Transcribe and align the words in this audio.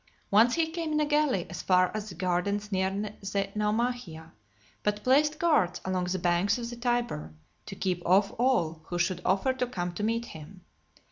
Once 0.31 0.55
he 0.55 0.71
came 0.71 0.93
in 0.93 0.99
a 0.99 1.05
galley 1.05 1.45
as 1.47 1.61
far 1.61 1.91
as 1.95 2.09
the 2.09 2.15
gardens 2.15 2.71
near 2.71 2.89
the 2.89 3.49
Naumachia, 3.55 4.31
but 4.81 5.03
placed 5.03 5.37
guards 5.37 5.79
along 5.85 6.05
the 6.05 6.17
banks 6.17 6.57
of 6.57 6.67
the 6.71 6.75
Tiber, 6.75 7.35
to 7.67 7.75
keep 7.75 8.01
off 8.03 8.33
all 8.39 8.81
who 8.87 8.97
should 8.97 9.21
offer 9.23 9.53
to 9.53 9.67
come 9.67 9.93
to 9.93 10.01
meet 10.01 10.25
him. 10.25 10.65